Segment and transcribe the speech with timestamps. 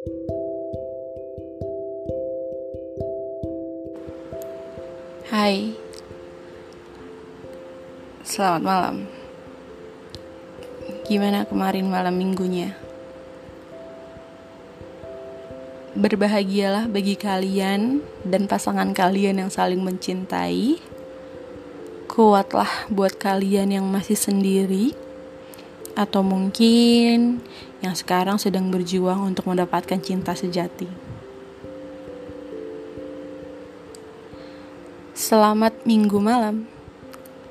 [0.00, 0.08] Hai,
[8.24, 9.04] selamat malam.
[11.04, 12.72] Gimana kemarin malam minggunya?
[15.92, 20.80] Berbahagialah bagi kalian dan pasangan kalian yang saling mencintai.
[22.08, 24.96] Kuatlah buat kalian yang masih sendiri,
[26.00, 27.44] atau mungkin
[27.84, 30.88] yang sekarang sedang berjuang untuk mendapatkan cinta sejati.
[35.12, 36.64] Selamat minggu malam.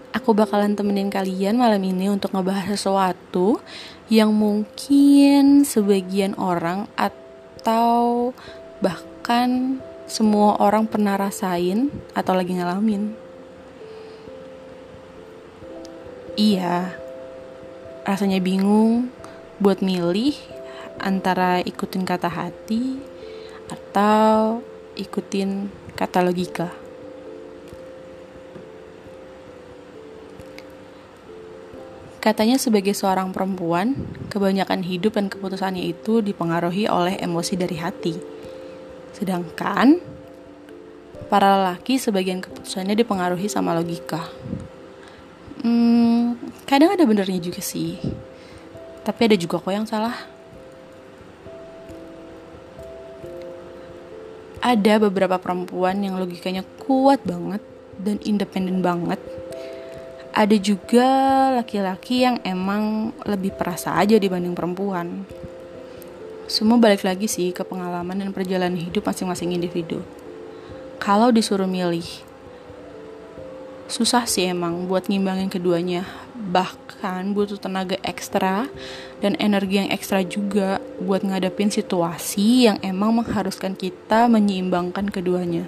[0.09, 3.61] Aku bakalan temenin kalian malam ini untuk ngebahas sesuatu
[4.09, 8.33] yang mungkin sebagian orang atau
[8.81, 9.77] bahkan
[10.09, 13.13] semua orang pernah rasain atau lagi ngalamin.
[16.33, 16.97] Iya,
[18.09, 19.13] rasanya bingung
[19.61, 20.33] buat milih
[20.97, 22.97] antara ikutin kata hati
[23.69, 24.65] atau
[24.97, 26.73] ikutin kata logika.
[32.17, 33.93] Katanya sebagai seorang perempuan,
[34.33, 38.17] kebanyakan hidup dan keputusannya itu dipengaruhi oleh emosi dari hati.
[39.13, 40.01] Sedangkan
[41.29, 44.25] para lelaki sebagian keputusannya dipengaruhi sama logika.
[45.61, 46.35] Hmm,
[46.69, 47.97] kadang ada benernya juga sih.
[49.01, 50.13] Tapi ada juga kok yang salah.
[54.61, 57.65] Ada beberapa perempuan yang logikanya kuat banget
[57.97, 59.17] dan independen banget
[60.39, 61.07] ada juga
[61.51, 65.27] laki-laki yang emang lebih perasa aja dibanding perempuan.
[66.47, 69.99] Semua balik lagi sih ke pengalaman dan perjalanan hidup masing-masing individu.
[70.95, 72.07] Kalau disuruh milih,
[73.91, 76.07] susah sih emang buat ngimbangin keduanya.
[76.39, 78.71] Bahkan butuh tenaga ekstra
[79.19, 85.67] dan energi yang ekstra juga buat ngadepin situasi yang emang mengharuskan kita menyeimbangkan keduanya.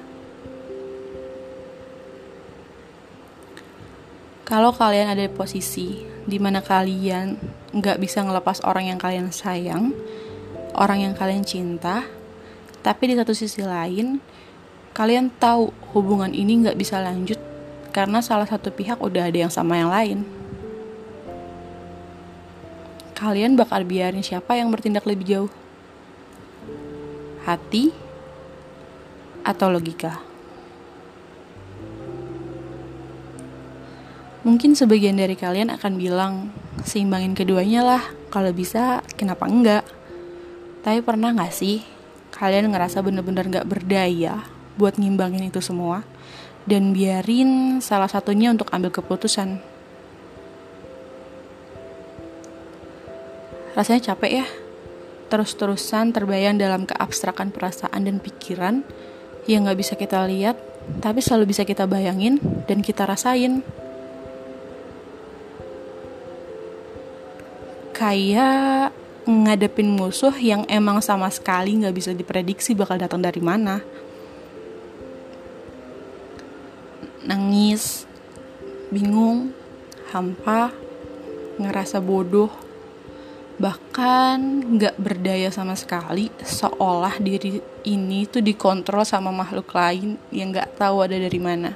[4.47, 7.39] Kalau kalian ada di posisi di mana kalian
[7.71, 9.95] nggak bisa ngelepas orang yang kalian sayang,
[10.75, 12.03] orang yang kalian cinta,
[12.83, 14.19] tapi di satu sisi lain,
[14.91, 17.39] kalian tahu hubungan ini nggak bisa lanjut
[17.95, 20.40] karena salah satu pihak udah ada yang sama yang lain.
[23.21, 25.51] Kalian bakal biarin siapa yang bertindak lebih jauh?
[27.45, 27.93] Hati
[29.45, 30.17] atau logika?
[34.41, 36.49] Mungkin sebagian dari kalian akan bilang,
[36.81, 38.01] seimbangin keduanya lah,
[38.33, 39.85] kalau bisa kenapa enggak?
[40.81, 41.85] Tapi pernah gak sih
[42.33, 44.49] kalian ngerasa bener-bener gak berdaya
[44.81, 46.01] buat ngimbangin itu semua?
[46.65, 49.70] Dan biarin salah satunya untuk ambil keputusan.
[53.77, 54.47] Rasanya capek ya?
[55.31, 58.83] Terus-terusan terbayang dalam keabstrakan perasaan dan pikiran
[59.47, 60.59] yang gak bisa kita lihat,
[60.99, 62.37] tapi selalu bisa kita bayangin
[62.67, 63.63] dan kita rasain.
[68.01, 68.89] kayak
[69.29, 73.77] ngadepin musuh yang emang sama sekali nggak bisa diprediksi bakal datang dari mana.
[77.21, 78.09] Nangis,
[78.89, 79.53] bingung,
[80.09, 80.73] hampa,
[81.61, 82.49] ngerasa bodoh,
[83.61, 84.41] bahkan
[84.75, 91.05] nggak berdaya sama sekali, seolah diri ini tuh dikontrol sama makhluk lain yang nggak tahu
[91.05, 91.73] ada dari mana.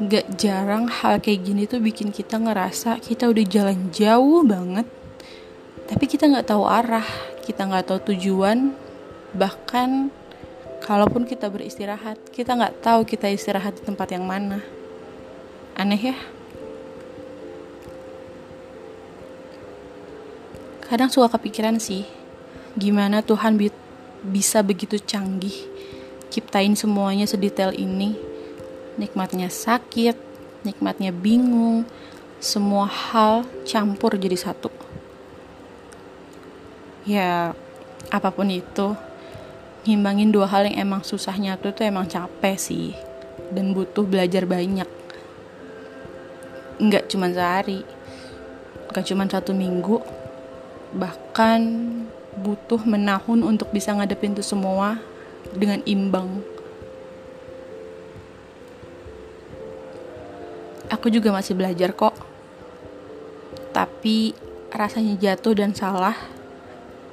[0.00, 4.88] gak jarang hal kayak gini tuh bikin kita ngerasa kita udah jalan jauh banget
[5.84, 7.04] tapi kita nggak tahu arah
[7.42, 8.70] kita nggak tahu tujuan.
[9.34, 10.14] Bahkan
[10.86, 14.62] kalaupun kita beristirahat kita nggak tahu kita istirahat di tempat yang mana.
[15.74, 16.16] Aneh ya
[20.90, 22.02] kadang suka kepikiran sih
[22.74, 23.70] gimana Tuhan bi
[24.26, 25.54] bisa begitu canggih
[26.34, 28.30] ciptain semuanya sedetail ini
[29.00, 30.16] nikmatnya sakit,
[30.60, 31.88] nikmatnya bingung,
[32.36, 34.68] semua hal campur jadi satu.
[37.08, 37.56] Ya,
[38.12, 38.92] apa pun itu,
[39.88, 42.92] ngimbangin dua hal yang emang susah nyatu tuh emang capek sih,
[43.48, 44.86] dan butuh belajar banyak.
[46.76, 47.80] Enggak cuma sehari,
[48.92, 50.04] enggak cuma satu minggu,
[50.94, 51.60] bahkan
[52.40, 54.98] butuh menahun untuk bisa ngadepin itu semua
[55.54, 56.42] dengan imbang.
[60.90, 62.14] Aku juga masih belajar kok.
[63.70, 64.34] Tapi
[64.74, 66.18] rasanya jatuh dan salah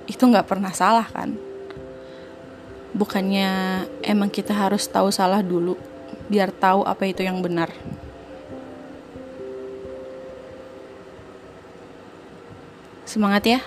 [0.09, 1.38] itu nggak pernah salah kan?
[2.97, 5.77] Bukannya emang kita harus tahu salah dulu
[6.25, 7.69] biar tahu apa itu yang benar.
[13.17, 13.65] Semangat ya.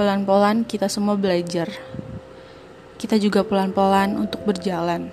[0.00, 1.68] Pelan-pelan kita semua belajar.
[2.96, 5.12] Kita juga pelan-pelan untuk berjalan.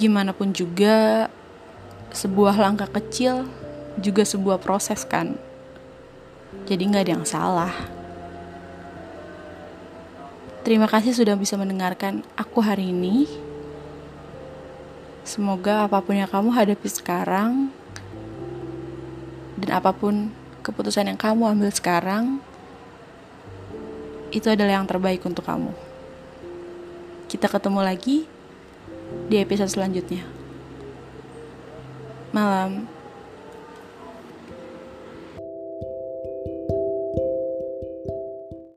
[0.00, 1.28] Gimana pun juga,
[2.16, 3.44] sebuah langkah kecil
[4.00, 5.36] juga sebuah proses kan.
[6.64, 7.76] Jadi nggak ada yang salah.
[10.64, 13.28] Terima kasih sudah bisa mendengarkan aku hari ini.
[15.28, 17.68] Semoga apa pun yang kamu hadapi sekarang
[19.60, 22.38] dan apa pun keputusan yang kamu ambil sekarang
[24.30, 25.74] itu adalah yang terbaik untuk kamu.
[27.26, 28.16] Kita ketemu lagi
[29.26, 30.22] di episode selanjutnya.
[32.30, 32.99] Malam.